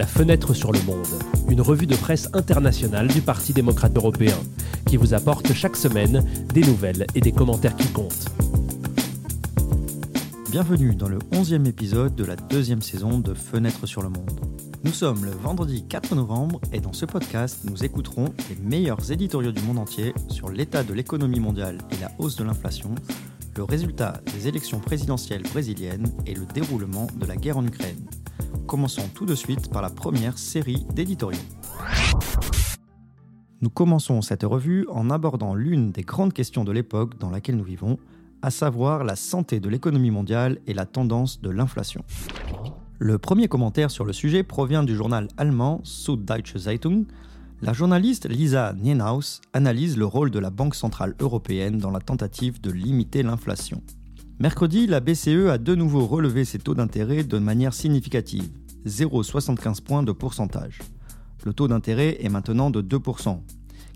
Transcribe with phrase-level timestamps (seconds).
[0.00, 1.06] La fenêtre sur le monde,
[1.50, 4.38] une revue de presse internationale du Parti démocrate européen,
[4.86, 6.24] qui vous apporte chaque semaine
[6.54, 8.24] des nouvelles et des commentaires qui comptent.
[10.50, 14.40] Bienvenue dans le 11e épisode de la deuxième saison de Fenêtre sur le monde.
[14.84, 19.52] Nous sommes le vendredi 4 novembre et dans ce podcast, nous écouterons les meilleurs éditoriaux
[19.52, 22.94] du monde entier sur l'état de l'économie mondiale et la hausse de l'inflation,
[23.54, 28.00] le résultat des élections présidentielles brésiliennes et le déroulement de la guerre en Ukraine.
[28.70, 31.40] Commençons tout de suite par la première série d'éditoriaux.
[33.62, 37.64] Nous commençons cette revue en abordant l'une des grandes questions de l'époque dans laquelle nous
[37.64, 37.98] vivons,
[38.42, 42.04] à savoir la santé de l'économie mondiale et la tendance de l'inflation.
[43.00, 47.06] Le premier commentaire sur le sujet provient du journal allemand Süddeutsche Zeitung.
[47.62, 52.60] La journaliste Lisa Nienhaus analyse le rôle de la Banque centrale européenne dans la tentative
[52.60, 53.82] de limiter l'inflation.
[54.40, 58.48] Mercredi, la BCE a de nouveau relevé ses taux d'intérêt de manière significative,
[58.86, 60.78] 0,75 points de pourcentage.
[61.44, 63.40] Le taux d'intérêt est maintenant de 2%.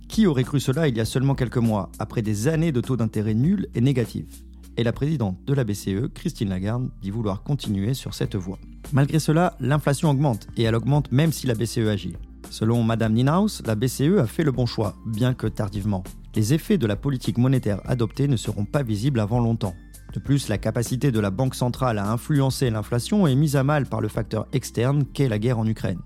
[0.08, 2.96] Qui aurait cru cela il y a seulement quelques mois, après des années de taux
[2.96, 4.44] d'intérêt nuls et négatifs?
[4.76, 8.58] Et la présidente de la BCE, Christine Lagarde, dit vouloir continuer sur cette voie.
[8.92, 12.16] Malgré cela, l'inflation augmente, et elle augmente même si la BCE agit.
[12.50, 16.04] Selon Madame Ninaus, la BCE a fait le bon choix, bien que tardivement.
[16.34, 19.74] Les effets de la politique monétaire adoptée ne seront pas visibles avant longtemps.
[20.14, 23.84] De plus, la capacité de la Banque centrale à influencer l'inflation est mise à mal
[23.84, 25.98] par le facteur externe qu'est la guerre en Ukraine.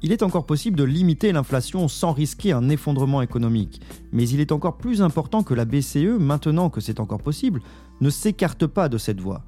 [0.00, 3.80] Il est encore possible de limiter l'inflation sans risquer un effondrement économique,
[4.12, 7.60] mais il est encore plus important que la BCE, maintenant que c'est encore possible,
[8.00, 9.42] ne s'écarte pas de cette voie.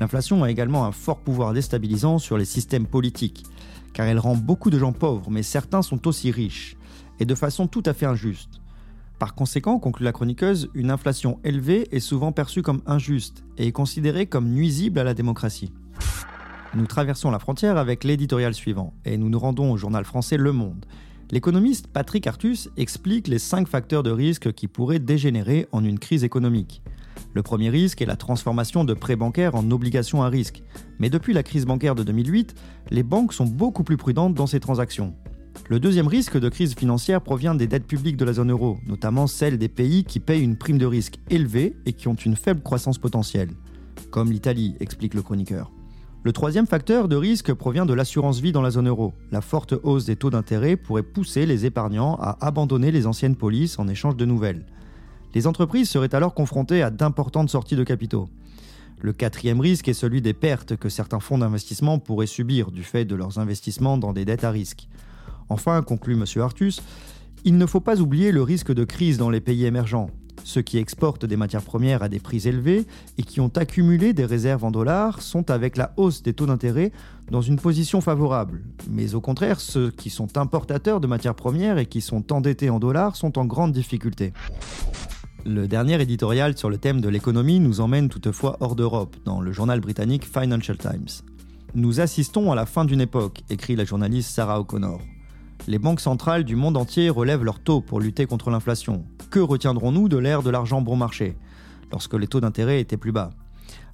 [0.00, 3.44] L'inflation a également un fort pouvoir déstabilisant sur les systèmes politiques,
[3.92, 6.76] car elle rend beaucoup de gens pauvres, mais certains sont aussi riches,
[7.20, 8.61] et de façon tout à fait injuste.
[9.22, 13.70] Par conséquent, conclut la chroniqueuse, une inflation élevée est souvent perçue comme injuste et est
[13.70, 15.72] considérée comme nuisible à la démocratie.
[16.74, 20.50] Nous traversons la frontière avec l'éditorial suivant et nous nous rendons au journal français Le
[20.50, 20.86] Monde.
[21.30, 26.24] L'économiste Patrick Artus explique les cinq facteurs de risque qui pourraient dégénérer en une crise
[26.24, 26.82] économique.
[27.32, 30.64] Le premier risque est la transformation de prêts bancaires en obligations à risque.
[30.98, 32.56] Mais depuis la crise bancaire de 2008,
[32.90, 35.14] les banques sont beaucoup plus prudentes dans ces transactions.
[35.68, 39.26] Le deuxième risque de crise financière provient des dettes publiques de la zone euro, notamment
[39.26, 42.62] celles des pays qui payent une prime de risque élevée et qui ont une faible
[42.62, 43.50] croissance potentielle,
[44.10, 45.70] comme l'Italie, explique le chroniqueur.
[46.24, 49.14] Le troisième facteur de risque provient de l'assurance vie dans la zone euro.
[49.30, 53.78] La forte hausse des taux d'intérêt pourrait pousser les épargnants à abandonner les anciennes polices
[53.78, 54.66] en échange de nouvelles.
[55.34, 58.28] Les entreprises seraient alors confrontées à d'importantes sorties de capitaux.
[59.00, 63.04] Le quatrième risque est celui des pertes que certains fonds d'investissement pourraient subir du fait
[63.04, 64.88] de leurs investissements dans des dettes à risque.
[65.52, 66.24] Enfin, conclut M.
[66.40, 66.82] Artus,
[67.44, 70.08] il ne faut pas oublier le risque de crise dans les pays émergents,
[70.44, 72.86] ceux qui exportent des matières premières à des prix élevés
[73.18, 76.90] et qui ont accumulé des réserves en dollars sont avec la hausse des taux d'intérêt
[77.30, 78.62] dans une position favorable.
[78.90, 82.80] Mais au contraire, ceux qui sont importateurs de matières premières et qui sont endettés en
[82.80, 84.32] dollars sont en grande difficulté.
[85.44, 89.52] Le dernier éditorial sur le thème de l'économie nous emmène toutefois hors d'Europe, dans le
[89.52, 91.08] journal britannique Financial Times.
[91.74, 95.00] Nous assistons à la fin d'une époque, écrit la journaliste Sarah O'Connor.
[95.68, 99.04] Les banques centrales du monde entier relèvent leurs taux pour lutter contre l'inflation.
[99.30, 101.36] Que retiendrons-nous de l'ère de l'argent bon marché,
[101.92, 103.30] lorsque les taux d'intérêt étaient plus bas?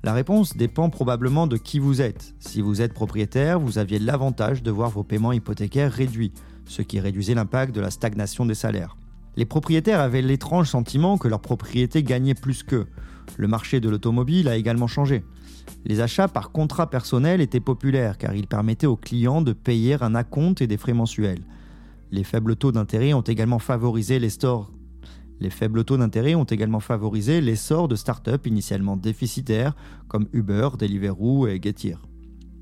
[0.03, 2.35] La réponse dépend probablement de qui vous êtes.
[2.39, 6.33] Si vous êtes propriétaire, vous aviez l'avantage de voir vos paiements hypothécaires réduits,
[6.65, 8.97] ce qui réduisait l'impact de la stagnation des salaires.
[9.37, 12.87] Les propriétaires avaient l'étrange sentiment que leur propriété gagnait plus qu'eux.
[13.37, 15.23] Le marché de l'automobile a également changé.
[15.85, 20.15] Les achats par contrat personnel étaient populaires car ils permettaient aux clients de payer un
[20.15, 21.43] acompte et des frais mensuels.
[22.11, 24.29] Les faibles taux d'intérêt ont également favorisé les
[27.41, 29.75] l'essor de start-up initialement déficitaires
[30.09, 32.03] comme Uber, Deliveroo et Getir.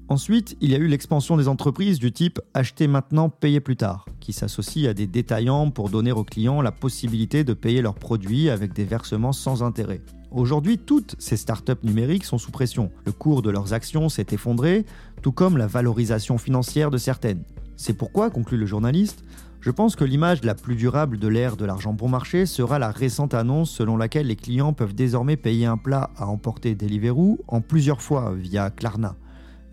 [0.08, 4.04] Ensuite, il y a eu l'expansion des entreprises du type acheter maintenant, payer plus tard,
[4.20, 8.48] qui s'associe à des détaillants pour donner aux clients la possibilité de payer leurs produits
[8.48, 10.00] avec des versements sans intérêt.
[10.30, 12.92] Aujourd'hui, toutes ces startups numériques sont sous pression.
[13.04, 14.84] Le cours de leurs actions s'est effondré,
[15.22, 17.42] tout comme la valorisation financière de certaines.
[17.76, 19.24] C'est pourquoi, conclut le journaliste,
[19.60, 22.90] je pense que l'image la plus durable de l'ère de l'argent bon marché sera la
[22.90, 27.60] récente annonce selon laquelle les clients peuvent désormais payer un plat à emporter Deliveroo en
[27.60, 29.16] plusieurs fois via Klarna,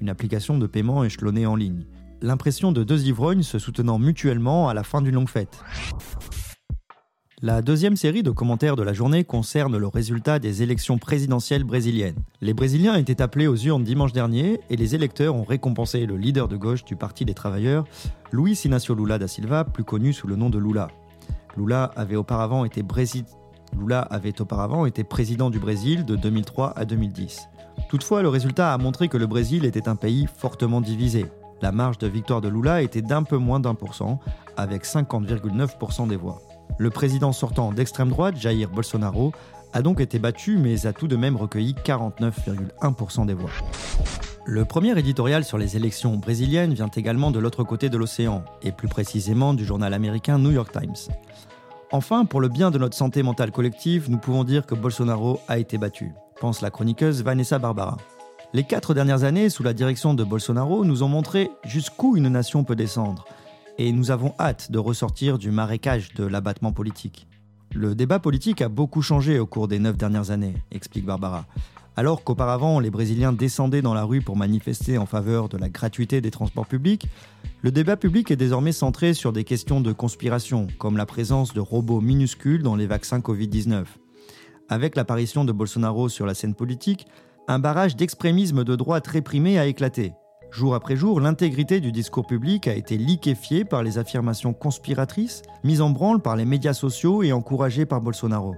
[0.01, 1.85] une application de paiement échelonnée en ligne.
[2.21, 5.61] L'impression de deux ivrognes se soutenant mutuellement à la fin d'une longue fête.
[7.41, 12.15] La deuxième série de commentaires de la journée concerne le résultat des élections présidentielles brésiliennes.
[12.41, 16.47] Les Brésiliens étaient appelés aux urnes dimanche dernier et les électeurs ont récompensé le leader
[16.47, 17.85] de gauche du Parti des Travailleurs,
[18.31, 20.87] Luiz Inácio Lula da Silva, plus connu sous le nom de Lula.
[21.57, 22.83] Lula avait auparavant été,
[23.77, 27.49] Lula avait auparavant été président du Brésil de 2003 à 2010.
[27.89, 31.25] Toutefois, le résultat a montré que le Brésil était un pays fortement divisé.
[31.61, 34.19] La marge de victoire de Lula était d'un peu moins d'un pour cent,
[34.55, 36.41] avec 50,9% des voix.
[36.77, 39.31] Le président sortant d'extrême droite, Jair Bolsonaro,
[39.73, 43.49] a donc été battu mais a tout de même recueilli 49,1% des voix.
[44.45, 48.71] Le premier éditorial sur les élections brésiliennes vient également de l'autre côté de l'océan, et
[48.71, 51.13] plus précisément du journal américain New York Times.
[51.91, 55.59] Enfin, pour le bien de notre santé mentale collective, nous pouvons dire que Bolsonaro a
[55.59, 56.11] été battu,
[56.41, 57.97] pense la chroniqueuse Vanessa Barbara.
[58.51, 62.63] Les quatre dernières années, sous la direction de Bolsonaro, nous ont montré jusqu'où une nation
[62.63, 63.25] peut descendre,
[63.77, 67.27] et nous avons hâte de ressortir du marécage de l'abattement politique.
[67.73, 71.45] Le débat politique a beaucoup changé au cours des neuf dernières années, explique Barbara.
[71.95, 76.21] Alors qu'auparavant les Brésiliens descendaient dans la rue pour manifester en faveur de la gratuité
[76.21, 77.07] des transports publics,
[77.61, 81.59] le débat public est désormais centré sur des questions de conspiration, comme la présence de
[81.59, 83.85] robots minuscules dans les vaccins Covid-19.
[84.69, 87.05] Avec l'apparition de Bolsonaro sur la scène politique,
[87.47, 90.13] un barrage d'extrémisme de droite réprimé a éclaté.
[90.53, 95.81] Jour après jour, l'intégrité du discours public a été liquéfiée par les affirmations conspiratrices, mises
[95.81, 98.55] en branle par les médias sociaux et encouragées par Bolsonaro.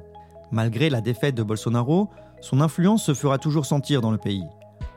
[0.51, 2.09] Malgré la défaite de Bolsonaro,
[2.41, 4.43] son influence se fera toujours sentir dans le pays.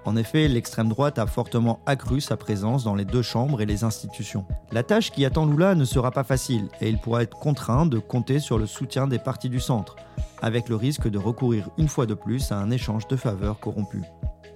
[0.07, 3.85] En effet, l'extrême droite a fortement accru sa présence dans les deux chambres et les
[3.85, 4.45] institutions.
[4.73, 8.01] La tâche qui attend Lula ne sera pas facile et il pourra être contraint de
[8.01, 9.95] compter sur le soutien des partis du centre,
[10.43, 14.03] avec le risque de recourir une fois de plus à un échange de faveurs corrompues.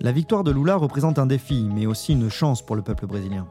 [0.02, 3.46] La victoire de Lula représente un défi, mais aussi une chance pour le peuple brésilien,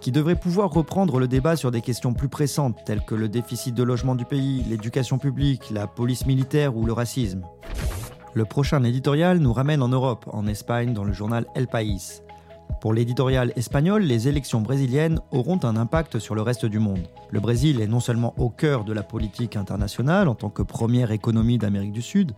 [0.00, 3.72] qui devrait pouvoir reprendre le débat sur des questions plus pressantes telles que le déficit
[3.72, 7.42] de logement du pays, l'éducation publique, la police militaire ou le racisme.
[8.34, 12.20] Le prochain éditorial nous ramène en Europe, en Espagne, dans le journal El País.
[12.80, 17.06] Pour l'éditorial espagnol, les élections brésiliennes auront un impact sur le reste du monde.
[17.30, 21.12] Le Brésil est non seulement au cœur de la politique internationale en tant que première
[21.12, 22.32] économie d'Amérique du Sud,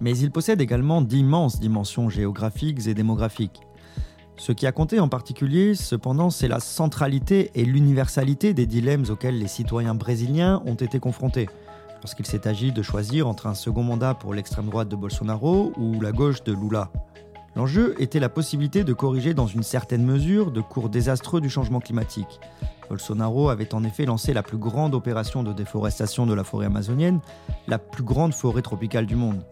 [0.00, 3.60] mais il possède également d'immenses dimensions géographiques et démographiques.
[4.36, 9.38] Ce qui a compté en particulier, cependant, c'est la centralité et l'universalité des dilemmes auxquels
[9.38, 11.48] les citoyens brésiliens ont été confrontés,
[12.02, 16.00] lorsqu'il s'est agi de choisir entre un second mandat pour l'extrême droite de Bolsonaro ou
[16.00, 16.90] la gauche de Lula.
[17.54, 21.80] L'enjeu était la possibilité de corriger dans une certaine mesure de cours désastreux du changement
[21.80, 22.40] climatique.
[22.88, 27.20] Bolsonaro avait en effet lancé la plus grande opération de déforestation de la forêt amazonienne,
[27.68, 29.42] la plus grande forêt tropicale du monde.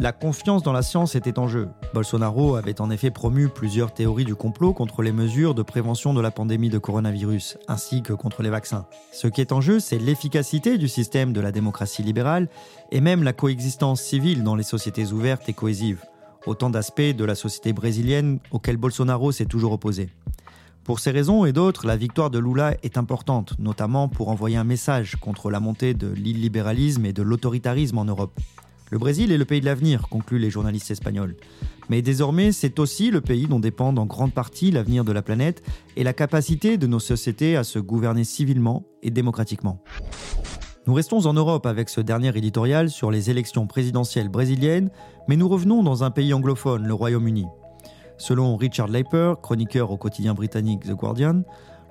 [0.00, 1.68] La confiance dans la science était en jeu.
[1.92, 6.22] Bolsonaro avait en effet promu plusieurs théories du complot contre les mesures de prévention de
[6.22, 8.86] la pandémie de coronavirus, ainsi que contre les vaccins.
[9.12, 12.48] Ce qui est en jeu, c'est l'efficacité du système de la démocratie libérale
[12.90, 16.02] et même la coexistence civile dans les sociétés ouvertes et cohésives.
[16.46, 20.08] Autant d'aspects de la société brésilienne auxquels Bolsonaro s'est toujours opposé.
[20.82, 24.64] Pour ces raisons et d'autres, la victoire de Lula est importante, notamment pour envoyer un
[24.64, 28.40] message contre la montée de l'illibéralisme et de l'autoritarisme en Europe.
[28.90, 31.36] Le Brésil est le pays de l'avenir, concluent les journalistes espagnols.
[31.88, 35.62] Mais désormais, c'est aussi le pays dont dépendent en grande partie l'avenir de la planète
[35.96, 39.80] et la capacité de nos sociétés à se gouverner civilement et démocratiquement.
[40.88, 44.90] Nous restons en Europe avec ce dernier éditorial sur les élections présidentielles brésiliennes,
[45.28, 47.46] mais nous revenons dans un pays anglophone, le Royaume-Uni.
[48.18, 51.42] Selon Richard Leiper, chroniqueur au quotidien britannique The Guardian,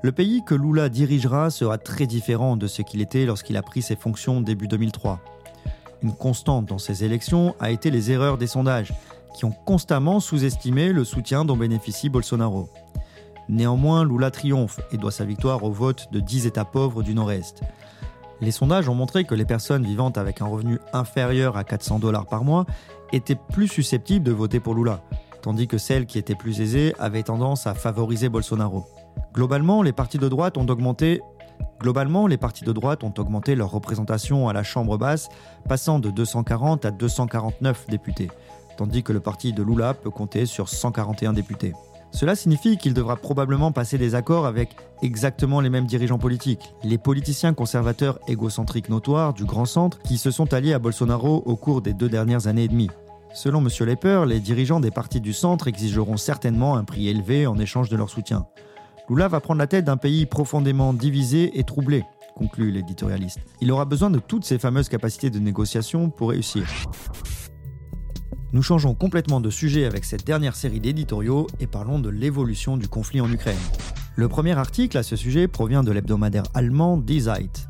[0.03, 3.81] le pays que Lula dirigera sera très différent de ce qu'il était lorsqu'il a pris
[3.81, 5.21] ses fonctions début 2003.
[6.01, 8.93] Une constante dans ces élections a été les erreurs des sondages,
[9.35, 12.69] qui ont constamment sous-estimé le soutien dont bénéficie Bolsonaro.
[13.49, 17.61] Néanmoins, Lula triomphe et doit sa victoire au vote de 10 États pauvres du Nord-Est.
[18.41, 22.27] Les sondages ont montré que les personnes vivant avec un revenu inférieur à 400 dollars
[22.27, 22.65] par mois
[23.11, 25.01] étaient plus susceptibles de voter pour Lula,
[25.41, 28.85] tandis que celles qui étaient plus aisées avaient tendance à favoriser Bolsonaro.
[29.33, 31.21] Globalement, les partis de droite ont augmenté
[31.79, 35.29] Globalement, les partis de droite ont augmenté leur représentation à la Chambre basse,
[35.67, 38.29] passant de 240 à 249 députés,
[38.77, 41.73] tandis que le parti de Lula peut compter sur 141 députés.
[42.11, 46.97] Cela signifie qu'il devra probablement passer des accords avec exactement les mêmes dirigeants politiques, les
[46.97, 51.81] politiciens conservateurs égocentriques notoires du Grand Centre qui se sont alliés à Bolsonaro au cours
[51.81, 52.89] des deux dernières années et demie.
[53.33, 53.69] Selon M.
[53.85, 57.95] Leper, les dirigeants des partis du centre exigeront certainement un prix élevé en échange de
[57.95, 58.47] leur soutien.
[59.09, 62.03] Lula va prendre la tête d'un pays profondément divisé et troublé,
[62.35, 63.39] conclut l'éditorialiste.
[63.59, 66.67] Il aura besoin de toutes ces fameuses capacités de négociation pour réussir.
[68.53, 72.87] Nous changeons complètement de sujet avec cette dernière série d'éditoriaux et parlons de l'évolution du
[72.87, 73.57] conflit en Ukraine.
[74.15, 77.68] Le premier article à ce sujet provient de l'hebdomadaire allemand Die Zeit.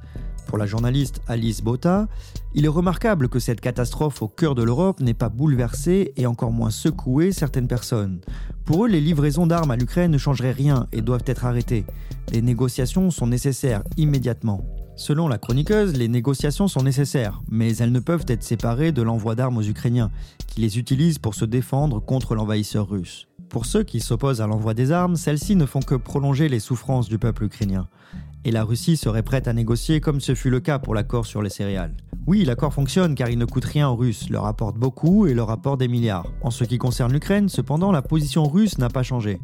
[0.50, 2.08] Pour la journaliste Alice Botta,
[2.56, 6.52] il est remarquable que cette catastrophe au cœur de l'Europe n'ait pas bouleversé et encore
[6.52, 8.20] moins secoué certaines personnes.
[8.66, 11.86] Pour eux, les livraisons d'armes à l'Ukraine ne changeraient rien et doivent être arrêtées.
[12.32, 14.66] Les négociations sont nécessaires immédiatement.
[14.96, 19.36] Selon la chroniqueuse, les négociations sont nécessaires, mais elles ne peuvent être séparées de l'envoi
[19.36, 20.10] d'armes aux Ukrainiens,
[20.48, 23.28] qui les utilisent pour se défendre contre l'envahisseur russe.
[23.50, 27.08] Pour ceux qui s'opposent à l'envoi des armes, celles-ci ne font que prolonger les souffrances
[27.08, 27.88] du peuple ukrainien.
[28.46, 31.42] Et la Russie serait prête à négocier comme ce fut le cas pour l'accord sur
[31.42, 31.96] les céréales.
[32.26, 35.50] Oui, l'accord fonctionne car il ne coûte rien aux Russes, leur apporte beaucoup et leur
[35.50, 36.28] apporte des milliards.
[36.42, 39.40] En ce qui concerne l'Ukraine, cependant, la position russe n'a pas changé.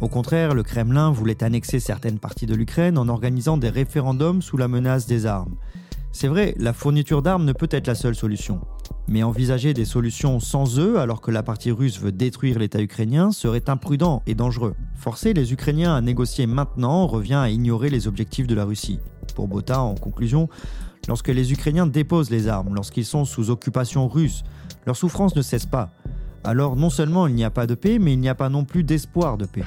[0.00, 4.56] Au contraire, le Kremlin voulait annexer certaines parties de l'Ukraine en organisant des référendums sous
[4.56, 5.54] la menace des armes.
[6.10, 8.60] C'est vrai, la fourniture d'armes ne peut être la seule solution.
[9.08, 13.32] Mais envisager des solutions sans eux alors que la partie russe veut détruire l'État ukrainien
[13.32, 14.74] serait imprudent et dangereux.
[14.94, 19.00] Forcer les Ukrainiens à négocier maintenant revient à ignorer les objectifs de la Russie.
[19.34, 20.48] Pour Bota, en conclusion,
[21.08, 24.44] lorsque les Ukrainiens déposent les armes, lorsqu'ils sont sous occupation russe,
[24.86, 25.90] leur souffrance ne cesse pas.
[26.44, 28.64] Alors non seulement il n'y a pas de paix, mais il n'y a pas non
[28.64, 29.64] plus d'espoir de paix.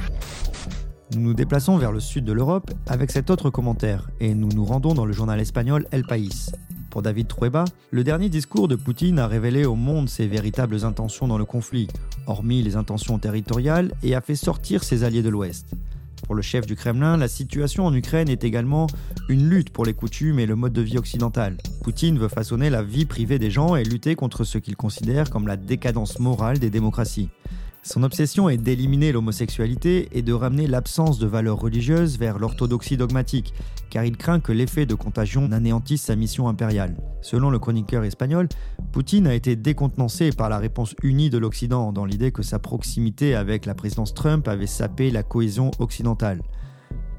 [1.13, 4.65] Nous nous déplaçons vers le sud de l'Europe avec cet autre commentaire et nous nous
[4.65, 6.51] rendons dans le journal espagnol El País.
[6.95, 11.27] Pour David Trueba, le dernier discours de Poutine a révélé au monde ses véritables intentions
[11.27, 11.89] dans le conflit,
[12.25, 15.75] hormis les intentions territoriales, et a fait sortir ses alliés de l'Ouest.
[16.23, 18.87] Pour le chef du Kremlin, la situation en Ukraine est également
[19.27, 21.57] une lutte pour les coutumes et le mode de vie occidental.
[21.83, 25.47] Poutine veut façonner la vie privée des gens et lutter contre ce qu'il considère comme
[25.49, 27.27] la décadence morale des démocraties.
[27.85, 33.53] Son obsession est d'éliminer l'homosexualité et de ramener l'absence de valeurs religieuses vers l'orthodoxie dogmatique,
[33.91, 36.97] car il craint que l'effet de contagion n'anéantisse sa mission impériale.
[37.21, 38.49] Selon le chroniqueur espagnol,
[38.91, 43.35] Poutine a été décontenancé par la réponse unie de l'Occident, dans l'idée que sa proximité
[43.35, 46.41] avec la présidence Trump avait sapé la cohésion occidentale.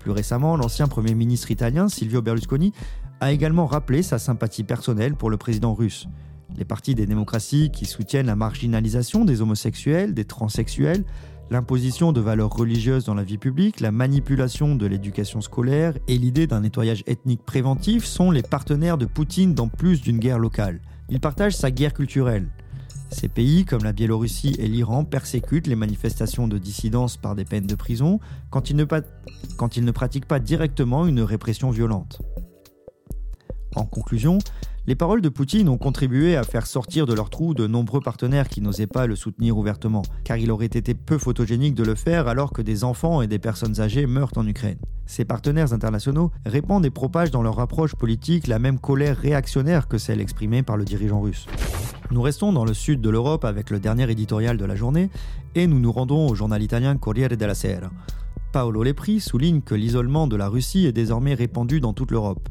[0.00, 2.72] Plus récemment, l'ancien Premier ministre italien, Silvio Berlusconi,
[3.20, 6.08] a également rappelé sa sympathie personnelle pour le président russe.
[6.54, 11.04] Les partis des démocraties qui soutiennent la marginalisation des homosexuels, des transsexuels,
[11.50, 16.46] l'imposition de valeurs religieuses dans la vie publique, la manipulation de l'éducation scolaire et l'idée
[16.46, 20.80] d'un nettoyage ethnique préventif sont les partenaires de Poutine dans plus d'une guerre locale.
[21.08, 22.48] Ils partagent sa guerre culturelle.
[23.10, 27.66] Ces pays, comme la Biélorussie et l'Iran, persécutent les manifestations de dissidence par des peines
[27.66, 28.18] de prison
[28.50, 28.84] quand ils ne,
[29.56, 32.20] quand ils ne pratiquent pas directement une répression violente.
[33.76, 34.38] En conclusion,
[34.86, 38.48] les paroles de Poutine ont contribué à faire sortir de leur trou de nombreux partenaires
[38.48, 42.28] qui n'osaient pas le soutenir ouvertement, car il aurait été peu photogénique de le faire
[42.28, 44.78] alors que des enfants et des personnes âgées meurent en Ukraine.
[45.04, 49.98] Ces partenaires internationaux répandent et propagent dans leur approche politique la même colère réactionnaire que
[49.98, 51.46] celle exprimée par le dirigeant russe.
[52.12, 55.10] Nous restons dans le sud de l'Europe avec le dernier éditorial de la journée
[55.56, 57.90] et nous nous rendons au journal italien Corriere della Sera.
[58.52, 62.48] Paolo Lepri souligne que l'isolement de la Russie est désormais répandu dans toute l'Europe.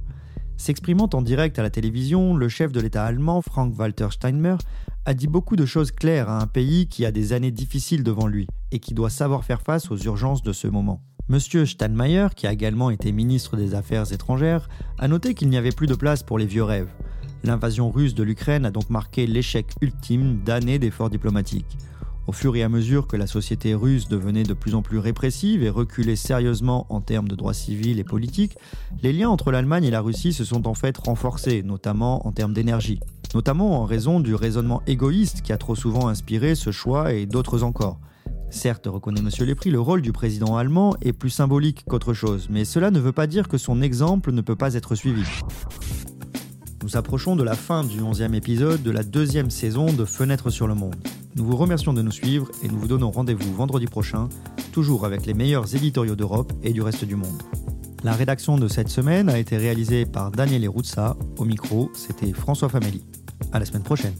[0.57, 4.57] S'exprimant en direct à la télévision, le chef de l'État allemand, Frank-Walter Steinmeier,
[5.05, 8.27] a dit beaucoup de choses claires à un pays qui a des années difficiles devant
[8.27, 11.01] lui et qui doit savoir faire face aux urgences de ce moment.
[11.27, 15.71] Monsieur Steinmeier, qui a également été ministre des Affaires étrangères, a noté qu'il n'y avait
[15.71, 16.89] plus de place pour les vieux rêves.
[17.43, 21.77] L'invasion russe de l'Ukraine a donc marqué l'échec ultime d'années d'efforts diplomatiques.
[22.27, 25.61] Au fur et à mesure que la société russe devenait de plus en plus répressive
[25.61, 28.57] et reculait sérieusement en termes de droits civils et politiques,
[29.03, 32.53] les liens entre l'Allemagne et la Russie se sont en fait renforcés, notamment en termes
[32.53, 32.99] d'énergie.
[33.35, 37.61] Notamment en raison du raisonnement égoïste qui a trop souvent inspiré ce choix et d'autres
[37.61, 37.99] encore.
[38.49, 39.29] Certes, reconnaît M.
[39.45, 43.11] Lépris, le rôle du président allemand est plus symbolique qu'autre chose, mais cela ne veut
[43.11, 45.25] pas dire que son exemple ne peut pas être suivi.
[46.81, 50.67] Nous approchons de la fin du 11e épisode de la deuxième saison de Fenêtre sur
[50.67, 50.95] le monde.
[51.35, 54.29] Nous vous remercions de nous suivre et nous vous donnons rendez-vous vendredi prochain,
[54.71, 57.43] toujours avec les meilleurs éditoriaux d'Europe et du reste du monde.
[58.05, 61.17] La rédaction de cette semaine a été réalisée par Daniel Eruzza.
[61.37, 63.03] Au micro, c'était François Fameli.
[63.51, 64.13] À la semaine prochaine.